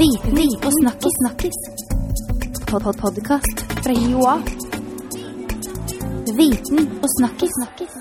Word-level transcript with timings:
Viten 0.00 0.38
og 0.66 0.72
snakkis. 0.80 1.14
snakkis. 1.20 1.58
Pod 2.70 2.82
-pod 2.82 2.96
Podkast 3.00 3.56
fra 3.84 3.92
Joa. 3.92 4.34
Viten 6.38 6.80
og 7.04 7.08
snakkis. 7.18 7.50
snakkis. 7.58 7.92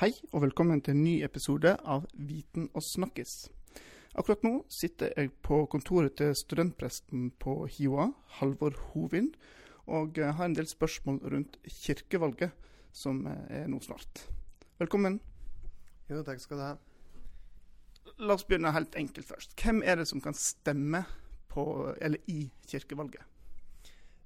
Hei 0.00 0.12
og 0.32 0.42
velkommen 0.42 0.80
til 0.82 0.90
en 0.90 1.04
ny 1.04 1.24
episode 1.24 1.76
av 1.84 2.06
Viten 2.14 2.68
og 2.74 2.82
snakkis. 2.82 3.48
Akkurat 4.14 4.42
nå 4.42 4.64
sitter 4.68 5.08
jeg 5.16 5.30
på 5.42 5.66
kontoret 5.66 6.14
til 6.16 6.34
studentpresten 6.34 7.30
på 7.30 7.66
HiOA, 7.66 8.12
Halvor 8.26 8.72
Hovin, 8.92 9.34
og 9.86 10.18
eh, 10.18 10.34
har 10.34 10.44
en 10.44 10.54
del 10.54 10.66
spørsmål 10.66 11.20
rundt 11.32 11.56
kirkevalget, 11.68 12.50
som 12.92 13.26
eh, 13.26 13.62
er 13.62 13.66
nå 13.66 13.80
snart. 13.80 14.28
Velkommen. 14.78 15.20
Jo, 16.10 16.22
takk 16.22 16.40
skal 16.40 16.56
du 16.56 16.62
ha. 16.62 16.91
La 18.22 18.36
oss 18.36 18.44
begynne 18.46 18.70
helt 18.70 18.94
enkelt 18.94 19.26
først. 19.26 19.54
Hvem 19.58 19.80
er 19.82 19.98
det 19.98 20.06
som 20.06 20.20
kan 20.22 20.36
stemme 20.38 21.00
på, 21.50 21.64
eller 21.98 22.22
i 22.30 22.44
kirkevalget? 22.70 23.24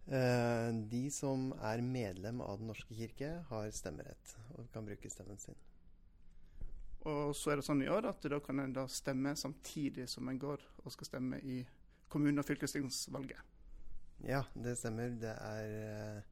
Eh, 0.07 0.69
de 0.91 1.07
som 1.11 1.49
er 1.65 1.81
medlem 1.83 2.43
av 2.45 2.61
Den 2.61 2.69
norske 2.71 2.95
kirke, 2.95 3.31
har 3.49 3.71
stemmerett 3.73 4.35
og 4.59 4.69
kan 4.75 4.85
bruke 4.85 5.11
stemmen 5.11 5.41
sin. 5.41 5.57
Og 7.09 7.33
så 7.39 7.55
er 7.55 7.61
det 7.61 7.67
sånn 7.67 7.83
i 7.87 7.89
år 7.89 8.11
at 8.11 8.29
da 8.29 8.43
kan 8.43 8.61
en 8.61 8.77
da 8.77 8.85
stemme 8.91 9.33
samtidig 9.39 10.09
som 10.13 10.29
en 10.29 10.39
går 10.45 10.63
og 10.85 10.93
skal 10.93 11.09
stemme 11.09 11.41
i 11.41 11.63
kommune- 12.13 12.43
og 12.43 12.51
fylkestingsvalget. 12.51 13.41
Ja, 14.29 14.45
det 14.55 14.77
stemmer. 14.77 15.17
Det 15.25 15.33
er 15.33 15.77
eh, 15.81 16.23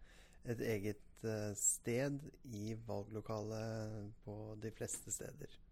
et 0.52 0.60
eget 0.60 1.24
eh, 1.24 1.52
sted 1.56 2.20
i 2.52 2.76
valglokalet 2.86 4.12
på 4.26 4.58
de 4.60 4.76
fleste 4.76 5.12
steder. 5.14 5.63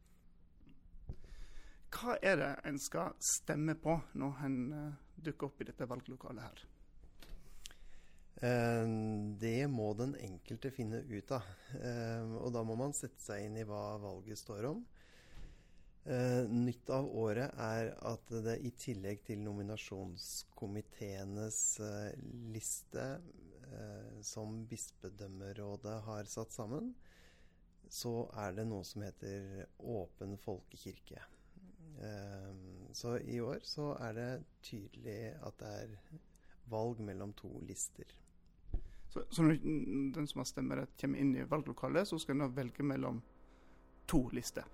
Hva 1.92 2.14
er 2.24 2.38
det 2.40 2.52
en 2.68 2.78
skal 2.80 3.12
stemme 3.20 3.74
på 3.80 4.00
når 4.18 4.44
en 4.46 4.72
eh, 4.76 4.92
dukker 5.26 5.46
opp 5.50 5.60
i 5.60 5.66
dette 5.68 5.88
valglokalet 5.88 6.42
her? 6.46 6.58
Eh, 8.48 8.86
det 9.42 9.66
må 9.70 9.88
den 9.98 10.14
enkelte 10.16 10.70
finne 10.72 10.98
ut 11.10 11.30
av. 11.36 11.42
Eh, 11.76 12.24
og 12.40 12.52
da 12.56 12.62
må 12.66 12.74
man 12.80 12.92
sette 12.96 13.20
seg 13.22 13.44
inn 13.46 13.56
i 13.60 13.66
hva 13.68 13.98
valget 14.02 14.38
står 14.40 14.62
om. 14.72 14.80
Nytt 16.02 16.90
av 16.90 17.06
året 17.14 17.54
er 17.62 17.92
at 18.10 18.26
det 18.42 18.56
i 18.66 18.72
tillegg 18.74 19.22
til 19.22 19.38
nominasjonskomiteenes 19.44 21.58
liste 22.50 23.04
som 24.26 24.66
bispedømmerådet 24.66 26.02
har 26.08 26.26
satt 26.26 26.50
sammen, 26.56 26.90
så 27.86 28.26
er 28.42 28.58
det 28.58 28.66
noe 28.66 28.82
som 28.82 29.06
heter 29.06 29.62
Åpen 29.94 30.34
folkekirke. 30.42 31.22
Eh, 32.00 32.52
så 32.92 33.16
i 33.18 33.40
år 33.40 33.60
så 33.62 33.92
er 34.00 34.16
det 34.16 34.30
tydelig 34.62 35.18
at 35.42 35.58
det 35.60 35.72
er 35.84 35.96
valg 36.72 37.00
mellom 37.00 37.32
to 37.36 37.50
lister. 37.68 38.08
Så, 39.12 39.24
så 39.30 39.44
når 39.44 39.58
den 40.14 40.26
som 40.26 40.40
har 40.40 40.48
stemmerett 40.48 40.94
kommer 41.00 41.20
inn 41.20 41.34
i 41.36 41.48
valglokalet, 41.48 42.08
så 42.08 42.18
skal 42.18 42.38
en 42.38 42.46
da 42.46 42.52
velge 42.56 42.84
mellom 42.86 43.20
to 44.08 44.22
lister. 44.32 44.64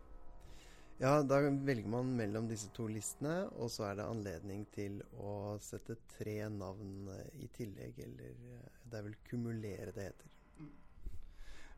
Ja, 0.99 1.23
da 1.23 1.39
velger 1.51 1.89
man 1.91 2.11
mellom 2.19 2.49
disse 2.51 2.73
to 2.75 2.89
listene, 2.91 3.45
og 3.55 3.71
så 3.71 3.85
er 3.87 3.99
det 4.01 4.07
anledning 4.11 4.65
til 4.75 4.97
å 5.15 5.55
sette 5.63 5.95
tre 6.11 6.41
navn 6.51 7.07
eh, 7.15 7.29
i 7.45 7.47
tillegg, 7.55 8.01
eller 8.03 8.33
eh, 8.35 8.73
det 8.83 8.99
er 8.99 9.05
vel 9.07 9.15
kumulere 9.29 9.95
det 9.95 10.09
heter. 10.09 10.33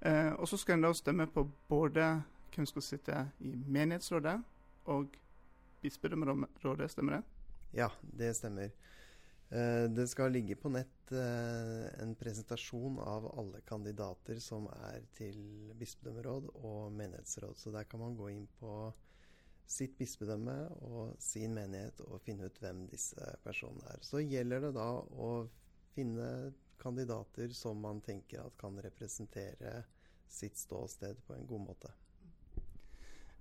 Eh, 0.00 0.32
og 0.32 0.48
så 0.48 0.56
skal 0.56 0.78
en 0.78 0.86
da 0.86 0.92
stemme 0.96 1.28
på 1.28 1.44
både 1.68 2.06
hvem 2.48 2.64
som 2.64 2.72
skal 2.72 2.86
sitte 2.86 3.18
i 3.44 3.52
menighetsrådet 3.68 4.38
og 4.88 5.20
bispedømmerådet, 5.82 6.90
stemmer 6.92 7.18
det? 7.18 7.22
Ja, 7.76 7.90
det 8.02 8.34
stemmer. 8.38 8.72
Eh, 9.50 9.84
det 9.90 10.06
skal 10.10 10.30
ligge 10.30 10.54
på 10.56 10.70
nett 10.70 11.12
eh, 11.12 11.86
en 12.02 12.14
presentasjon 12.18 12.98
av 13.02 13.26
alle 13.38 13.62
kandidater 13.66 14.38
som 14.42 14.68
er 14.70 15.02
til 15.16 15.72
bispedømmeråd 15.78 16.52
og 16.54 16.92
menighetsråd. 16.94 17.58
Så 17.58 17.72
der 17.74 17.88
kan 17.90 18.02
man 18.04 18.18
gå 18.18 18.30
inn 18.30 18.46
på 18.60 18.74
sitt 19.70 19.96
bispedømme 19.98 20.56
og 20.86 21.16
sin 21.22 21.54
menighet 21.54 22.02
og 22.06 22.22
finne 22.22 22.50
ut 22.50 22.58
hvem 22.62 22.84
disse 22.90 23.26
personene 23.44 23.94
er. 23.94 24.02
Så 24.06 24.22
gjelder 24.22 24.66
det 24.66 24.74
da 24.78 24.88
å 24.98 25.30
finne 25.94 26.52
kandidater 26.80 27.50
som 27.54 27.82
man 27.82 28.00
tenker 28.02 28.44
at 28.44 28.58
kan 28.58 28.78
representere 28.82 29.80
sitt 30.30 30.58
ståsted 30.58 31.18
på 31.26 31.34
en 31.34 31.46
god 31.46 31.66
måte. 31.66 31.90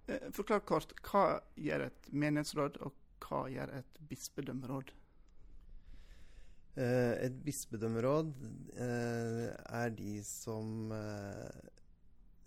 Eh, 0.10 0.32
forklar 0.34 0.64
kort, 0.66 0.94
hva 1.06 1.40
gjør 1.60 1.86
et 1.86 2.10
menighetsråd, 2.10 2.80
og 2.86 2.96
hva 3.26 3.44
gjør 3.52 3.76
et 3.78 4.00
bispedømmeråd? 4.10 4.94
Eh, 6.80 7.14
et 7.28 7.36
bispedømmeråd 7.46 8.32
eh, 8.74 9.46
er 9.54 9.94
de 9.94 10.16
som 10.26 10.94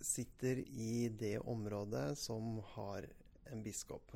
sitter 0.03 0.59
i 0.67 1.07
det 1.15 1.37
området 1.47 2.17
som 2.19 2.57
har 2.73 3.07
en 3.53 3.61
biskop. 3.63 4.11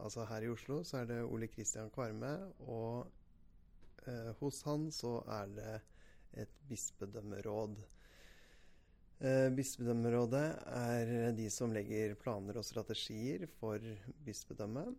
Altså 0.00 0.24
her 0.30 0.46
i 0.46 0.48
Oslo 0.48 0.78
så 0.88 1.02
er 1.02 1.10
det 1.10 1.18
Ole 1.26 1.50
Kristian 1.52 1.90
Kvarme, 1.92 2.30
og 2.64 3.10
hos 4.40 4.62
han 4.64 4.86
så 4.94 5.18
er 5.36 5.52
det 5.52 5.74
et 6.46 6.56
bispedømmeråd. 6.70 7.76
Eh, 9.16 9.48
bispedømmerådet 9.56 10.48
er 10.76 11.10
de 11.32 11.46
som 11.48 11.72
legger 11.72 12.12
planer 12.20 12.58
og 12.60 12.66
strategier 12.68 13.46
for 13.56 13.80
bispedømmet. 14.26 14.90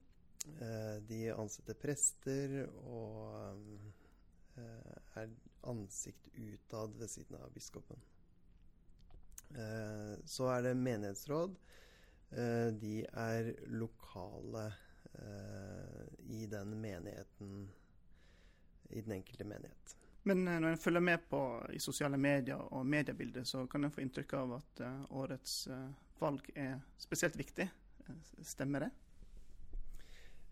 Eh, 0.57 0.95
de 1.05 1.19
ansetter 1.35 1.77
prester 1.77 2.55
og 2.89 3.61
eh, 4.57 4.95
er 5.21 5.35
ansikt 5.69 6.31
utad 6.33 6.97
ved 6.97 7.11
siden 7.13 7.37
av 7.37 7.53
biskopen. 7.53 8.01
Så 10.27 10.49
er 10.51 10.65
det 10.65 10.73
menighetsråd. 10.75 11.53
De 12.81 12.95
er 13.07 13.53
lokale 13.71 14.65
i 16.27 16.41
den 16.51 16.73
menigheten 16.81 17.69
I 18.89 19.05
den 19.05 19.15
enkelte 19.15 19.47
menighet. 19.47 19.96
Men 20.27 20.47
eh, 20.47 20.59
når 20.59 20.75
en 20.75 20.77
følger 20.77 21.03
med 21.03 21.25
på 21.29 21.41
i 21.73 21.79
sosiale 21.79 22.17
medier 22.19 22.59
og 22.59 22.85
mediebildet, 22.85 23.47
så 23.47 23.65
kan 23.67 23.87
en 23.87 23.93
få 23.93 24.03
inntrykk 24.03 24.33
av 24.41 24.55
at 24.59 24.83
eh, 24.83 25.03
årets 25.15 25.57
eh, 25.71 25.89
valg 26.19 26.49
er 26.55 26.79
spesielt 26.99 27.37
viktig. 27.39 27.67
Stemmer 28.43 28.87
det? 28.87 28.93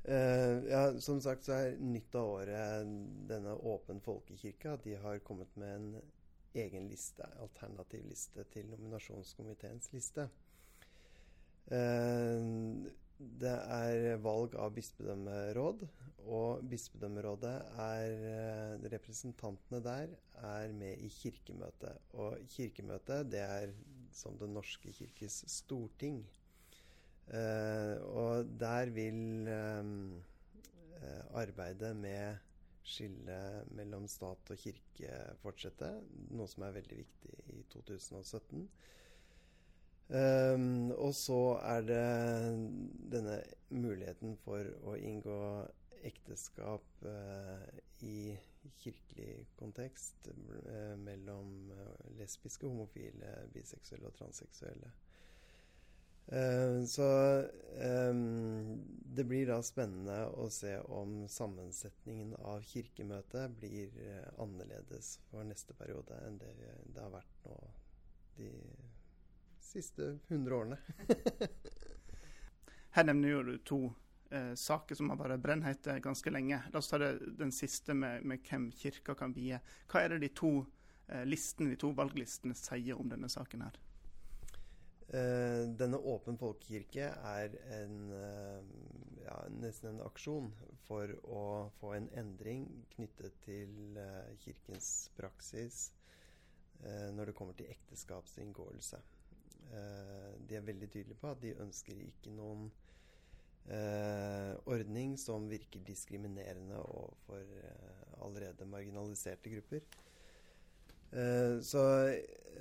Uh, 0.06 0.62
ja, 0.70 0.82
som 1.02 1.18
sagt 1.24 1.48
så 1.48 1.56
er 1.56 1.80
nytt 1.82 2.14
av 2.14 2.28
året 2.36 2.90
denne 3.26 3.56
Åpen 3.66 3.98
folkekirke 4.06 4.76
de 4.84 5.00
har 5.02 5.18
kommet 5.26 5.56
med 5.58 5.72
en 5.80 5.88
egen 6.62 6.86
liste, 6.92 7.26
alternativ 7.42 8.04
liste 8.06 8.46
til 8.54 8.68
nominasjonskomiteens 8.70 9.90
liste. 9.96 10.28
Eh, 11.74 12.46
det 13.18 13.54
er 13.72 14.18
valg 14.24 14.56
av 14.60 14.74
bispedømmeråd, 14.76 15.86
og 16.26 16.64
bispedømmerådet 16.70 17.54
er 17.80 18.24
eh, 18.32 18.88
Representantene 18.92 19.82
der 19.86 20.16
er 20.42 20.74
med 20.76 21.04
i 21.06 21.12
Kirkemøtet. 21.14 22.02
Og 22.18 22.42
Kirkemøtet, 22.56 23.30
det 23.32 23.44
er 23.44 23.76
som 24.16 24.38
Den 24.40 24.56
norske 24.56 24.94
kirkes 24.96 25.44
storting. 25.52 26.24
Eh, 27.28 27.96
og 28.16 28.48
der 28.60 28.90
vil 28.96 29.50
arbeidet 31.36 31.92
med 31.96 32.38
skillet 32.86 33.72
mellom 33.76 34.08
stat 34.10 34.52
og 34.54 34.62
kirke 34.62 35.12
fortsette, 35.42 35.90
noe 36.34 36.48
som 36.50 36.66
er 36.66 36.76
veldig 36.78 37.00
viktig 37.02 37.38
i 37.54 37.64
2017. 37.74 38.68
Um, 40.06 40.75
og 41.06 41.14
så 41.14 41.40
er 41.62 41.86
det 41.86 42.04
denne 43.14 43.40
muligheten 43.70 44.36
for 44.42 44.66
å 44.90 44.96
inngå 44.98 45.40
ekteskap 46.06 47.06
eh, 47.06 47.66
i 48.06 48.20
kirkelig 48.82 49.46
kontekst 49.58 50.30
eh, 50.30 50.94
mellom 50.98 51.72
uh, 51.74 52.06
lesbiske, 52.18 52.66
homofile, 52.66 53.32
biseksuelle 53.54 54.10
og 54.10 54.18
transseksuelle. 54.18 54.94
så 56.90 57.08
um, 58.10 58.80
det 59.18 59.28
blir 59.30 59.46
da 59.46 59.60
spennende 59.62 60.16
å 60.42 60.48
se 60.50 60.72
om 60.90 61.28
sammensetningen 61.30 62.34
av 62.42 62.66
Kirkemøtet 62.66 63.54
blir 63.60 63.94
annerledes 64.42 65.20
for 65.30 65.46
neste 65.46 65.78
periode 65.78 66.18
enn 66.26 66.40
det 66.42 66.50
det 66.58 67.04
har 67.04 67.14
vært 67.14 67.46
nå 67.46 67.60
de 68.40 68.50
siste 69.76 70.16
100 70.30 70.56
årene. 70.56 70.80
Her 72.96 73.08
nevner 73.10 73.34
jo 73.34 73.44
du 73.44 73.56
to 73.68 73.80
eh, 74.32 74.54
saker 74.56 74.96
som 74.96 75.12
har 75.12 75.20
vært 75.20 75.44
brennhete 75.44 75.98
ganske 76.04 76.32
lenge. 76.32 76.62
La 76.72 76.80
oss 76.80 76.92
ta 76.92 77.00
det, 77.02 77.12
den 77.40 77.52
siste 77.56 77.96
med, 77.98 78.24
med 78.24 78.46
hvem 78.48 78.70
kirka 78.72 79.18
kan 79.20 79.36
vie. 79.36 79.60
Hva 79.92 80.06
er 80.06 80.16
det 80.16 80.22
de 80.24 80.32
to 80.40 80.54
eh, 81.08 81.26
listen, 81.28 81.70
de 81.72 81.80
to 81.80 81.92
valglistene 81.98 82.56
sier 82.58 83.00
om 83.00 83.12
denne 83.12 83.30
saken 83.32 83.66
her? 83.68 83.82
Eh, 85.06 85.64
denne 85.78 86.00
Åpen 86.02 86.38
folkekirke 86.42 87.12
er 87.30 87.58
en, 87.78 87.98
eh, 88.16 88.72
ja, 89.26 89.36
nesten 89.54 89.92
en 89.92 90.02
aksjon 90.08 90.50
for 90.88 91.12
å 91.30 91.44
få 91.80 91.94
en 91.98 92.10
endring 92.18 92.66
knyttet 92.96 93.38
til 93.46 94.00
eh, 94.02 94.32
kirkens 94.42 95.12
praksis 95.18 95.92
eh, 96.82 97.12
når 97.14 97.30
det 97.30 97.38
kommer 97.38 97.54
til 97.60 97.70
ekteskapsinngåelse. 97.76 99.04
Eh, 99.74 100.32
de 100.50 100.58
er 100.58 100.66
veldig 100.66 100.90
tydelige 100.90 101.20
på 101.22 101.32
at 101.34 101.42
de 101.42 101.56
ønsker 101.64 102.02
ikke 102.06 102.34
noen 102.36 102.68
eh, 103.66 104.54
ordning 104.70 105.16
som 105.20 105.50
virker 105.50 105.84
diskriminerende 105.88 106.80
overfor 106.82 107.46
allerede 108.26 108.68
marginaliserte 108.70 109.54
grupper. 109.56 109.86
Eh, 111.16 111.62
så 111.62 111.84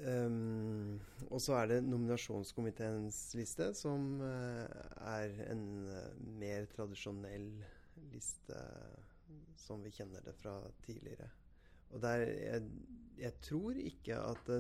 um, 0.07 1.01
Og 1.31 1.41
så 1.41 1.57
er 1.59 1.67
det 1.67 1.85
nominasjonskomiteens 1.85 3.35
liste, 3.35 3.73
som 3.75 4.21
uh, 4.21 4.67
er 5.17 5.33
en 5.51 5.65
mer 6.39 6.69
tradisjonell 6.71 7.49
liste 8.13 8.61
som 9.59 9.83
vi 9.83 9.91
kjenner 9.95 10.23
det 10.23 10.37
fra 10.39 10.59
tidligere. 10.85 11.31
Og 11.91 12.03
der 12.03 12.27
jeg, 12.27 12.63
jeg 13.19 13.35
tror 13.43 13.79
ikke 13.81 14.19
at 14.19 14.51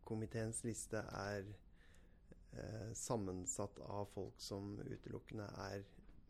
nominasjonskomiteens 0.00 0.64
liste 0.64 1.00
er 1.14 1.50
sammensatt 2.98 3.76
av 3.86 4.08
folk 4.10 4.40
som 4.42 4.72
utelukkende 4.82 5.44
er 5.70 5.84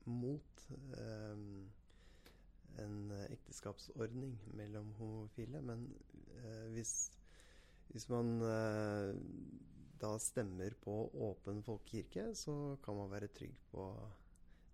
mot 0.05 0.64
eh, 0.99 1.38
en 2.78 3.11
eh, 3.11 3.26
ekteskapsordning 3.34 4.37
mellom 4.56 4.93
homofile. 4.99 5.62
Men 5.64 5.87
eh, 6.44 6.69
hvis, 6.75 6.94
hvis, 7.93 8.08
man 8.12 8.38
eh, 8.46 9.12
da 10.00 10.14
stemmer 10.23 10.76
på 10.84 10.96
åpen 11.28 11.62
folkekirke, 11.66 12.31
så 12.34 12.76
kan 12.84 12.96
man 12.96 13.12
være 13.12 13.32
trygg 13.37 13.56
på 13.73 13.90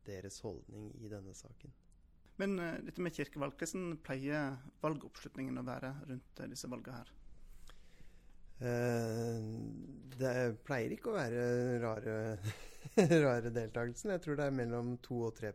deres 0.06 0.38
holdning 0.44 0.92
i 1.02 1.10
denne 1.10 1.34
saken. 1.34 1.72
Men 2.36 2.58
uh, 2.60 2.76
dette 2.84 3.00
med 3.02 3.16
kirkevalg, 3.16 3.56
hvordan 3.56 3.96
pleier 4.04 4.58
valgoppslutningen 4.82 5.56
å 5.56 5.64
være 5.66 5.94
rundt 6.04 6.42
uh, 6.42 6.48
disse 6.52 6.68
valgene 6.70 7.00
her? 7.00 7.12
Uh, 8.56 9.42
det 10.16 10.32
pleier 10.64 10.94
ikke 10.94 11.12
å 11.12 11.16
være 11.18 11.44
rare, 11.82 12.16
rare 13.26 13.52
deltakelsen. 13.52 14.14
Jeg 14.14 14.24
tror 14.24 14.38
det 14.38 14.48
er 14.48 14.58
mellom 14.62 14.96
2 15.04 15.22
og 15.28 15.38
3 15.38 15.54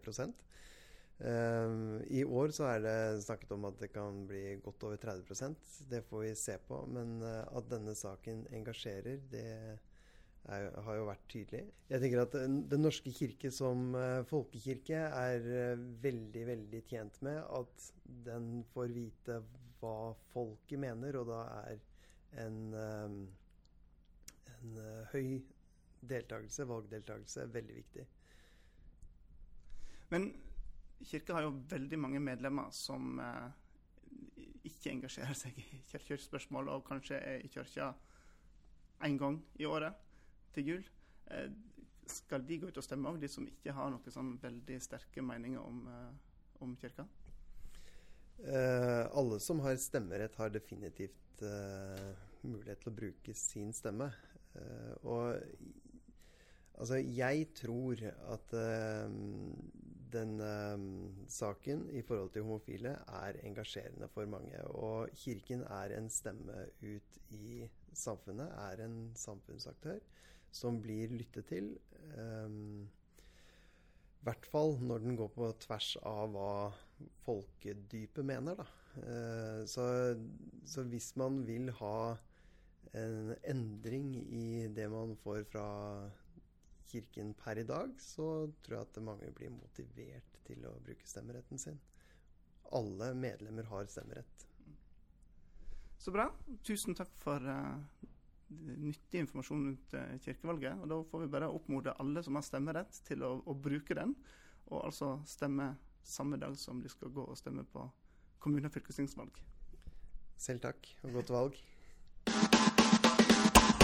Uh, 1.22 2.02
I 2.10 2.24
år 2.26 2.50
så 2.50 2.66
er 2.66 2.80
det 2.82 3.22
snakket 3.22 3.52
om 3.54 3.68
at 3.70 3.76
det 3.78 3.92
kan 3.94 4.24
bli 4.26 4.56
godt 4.58 4.88
over 4.88 4.98
30% 4.98 5.68
Det 5.92 6.00
får 6.08 6.24
vi 6.24 6.32
se 6.34 6.56
på. 6.66 6.80
Men 6.90 7.20
uh, 7.22 7.46
at 7.46 7.68
denne 7.70 7.94
saken 7.94 8.48
engasjerer, 8.50 9.20
det 9.30 9.44
er, 9.46 10.66
har 10.82 10.98
jo 10.98 11.06
vært 11.12 11.28
tydelig. 11.30 11.62
Jeg 11.94 12.02
tenker 12.02 12.24
at 12.24 12.40
Den 12.74 12.82
norske 12.82 13.14
kirke 13.14 13.52
som 13.54 13.94
folkekirke 14.26 15.04
er 15.14 15.46
veldig, 16.02 16.48
veldig 16.48 16.82
tjent 16.90 17.22
med 17.22 17.38
at 17.38 17.92
den 18.26 18.64
får 18.74 18.96
vite 18.98 19.38
hva 19.78 20.16
folket 20.34 20.82
mener, 20.82 21.22
og 21.22 21.30
da 21.30 21.44
er 21.62 21.86
en, 22.40 22.60
en 24.52 24.78
høy 25.12 25.42
deltakelse, 26.02 26.68
valgdeltakelse, 26.70 27.48
veldig 27.54 27.76
viktig. 27.76 28.06
Men 30.12 30.32
Kirka 31.06 31.34
har 31.34 31.48
jo 31.48 31.56
veldig 31.70 31.98
mange 32.00 32.22
medlemmer 32.22 32.70
som 32.76 33.20
eh, 33.22 33.50
ikke 34.70 34.94
engasjerer 34.94 35.38
seg 35.38 35.58
i 35.58 35.82
kirkespørsmål, 35.90 36.70
og 36.76 36.86
kanskje 36.88 37.18
er 37.18 37.42
i 37.42 37.50
kirka 37.52 37.92
én 39.08 39.18
gang 39.18 39.40
i 39.60 39.66
året 39.66 39.98
til 40.54 40.74
jul. 40.74 40.84
Eh, 41.32 41.50
skal 42.12 42.46
de 42.46 42.60
gå 42.60 42.70
ut 42.70 42.78
og 42.78 42.86
stemme 42.86 43.10
òg, 43.10 43.22
de 43.22 43.30
som 43.32 43.48
ikke 43.48 43.74
har 43.74 43.90
noen 43.94 44.14
sånn 44.14 44.36
veldig 44.42 44.78
sterke 44.84 45.24
meninger 45.26 45.64
om, 45.64 45.82
eh, 45.88 46.62
om 46.62 46.76
kirka? 46.78 47.08
Uh, 49.22 49.28
alle 49.28 49.40
som 49.40 49.60
har 49.60 49.76
stemmerett, 49.78 50.36
har 50.36 50.50
definitivt 50.50 51.44
uh, 51.44 52.12
mulighet 52.42 52.82
til 52.82 52.92
å 52.92 52.96
bruke 52.96 53.34
sin 53.38 53.74
stemme. 53.74 54.12
Uh, 54.56 54.94
og 55.04 55.42
altså, 56.78 56.98
jeg 56.98 57.48
tror 57.56 58.02
at 58.34 58.56
denne 60.12 60.48
um, 60.76 61.26
saken 61.32 61.86
i 61.96 62.02
forhold 62.04 62.34
til 62.34 62.44
homofile 62.44 62.98
er 63.22 63.40
engasjerende 63.46 64.10
for 64.12 64.26
mange. 64.26 64.60
Og 64.76 65.14
Kirken 65.16 65.64
er 65.70 65.96
en 65.96 66.10
stemme 66.12 66.66
ut 66.82 67.22
i 67.32 67.62
samfunnet, 67.94 68.52
er 68.72 68.84
en 68.88 69.12
samfunnsaktør 69.16 70.02
som 70.52 70.82
blir 70.84 71.14
lyttet 71.16 71.48
til. 71.48 71.78
Um, 72.18 72.90
I 74.22 74.28
hvert 74.28 74.46
fall 74.54 74.76
når 74.86 75.02
den 75.02 75.16
går 75.18 75.32
på 75.34 75.48
tvers 75.64 75.96
av 76.06 76.36
hva 76.36 76.54
folkedypet 77.26 78.26
mener. 78.26 78.60
Da. 78.60 78.68
Uh, 79.02 79.62
så, 79.66 79.86
så 80.68 80.86
hvis 80.92 81.16
man 81.18 81.40
vil 81.48 81.72
ha 81.80 82.14
en 82.94 83.32
endring 83.48 84.12
i 84.22 84.68
det 84.76 84.86
man 84.92 85.16
får 85.18 85.46
fra 85.50 85.66
Kirken 86.92 87.34
per 87.40 87.58
i 87.58 87.66
dag, 87.66 87.96
så 88.04 88.52
tror 88.62 88.78
jeg 88.78 88.90
at 88.90 89.02
mange 89.08 89.32
blir 89.34 89.54
motivert 89.56 90.38
til 90.46 90.66
å 90.68 90.76
bruke 90.84 91.08
stemmeretten 91.08 91.62
sin. 91.62 91.80
Alle 92.78 93.14
medlemmer 93.18 93.70
har 93.72 93.90
stemmerett. 93.90 94.46
Så 96.02 96.14
bra. 96.14 96.28
Tusen 96.68 96.98
takk 96.98 97.12
for 97.22 97.42
uh, 97.42 98.01
nyttig 98.82 99.24
informasjon 99.24 99.66
rundt 99.66 99.96
uh, 99.98 100.18
kirkevalget. 100.24 100.82
Og 100.82 100.92
da 100.92 101.00
får 101.12 101.24
vi 101.24 101.32
bare 101.36 101.50
oppmode 101.52 101.96
alle 102.02 102.24
som 102.26 102.38
har 102.38 102.46
stemmerett, 102.46 103.02
til 103.08 103.24
å, 103.28 103.36
å, 103.46 103.56
bruke 103.56 103.98
den. 103.98 104.16
Og 104.72 104.86
altså 104.86 105.16
stemme 105.28 105.74
samme 106.04 106.40
dag 106.42 106.56
som 106.58 106.82
de 106.82 106.90
skal 106.90 107.14
gå 107.14 107.26
og 107.26 107.38
stemme 107.38 107.66
på 107.70 107.86
kommune- 108.42 108.70
og 108.70 108.74
fylkestingsvalg. 108.74 109.42
Selv 110.42 110.64
takk, 110.64 110.88
og 111.06 111.20
godt 111.20 111.34
valg. 111.36 111.60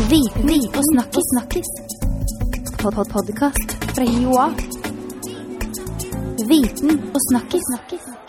Viten 0.07 0.53
og 0.71 0.83
snakkis. 0.93 1.73
Pod-podkast 2.81 3.75
fra 3.93 4.05
Joak. 4.07 4.63
Viten 6.47 7.01
og 7.11 7.21
snakkis. 7.29 8.26